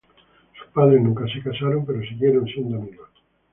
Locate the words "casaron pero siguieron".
1.43-2.47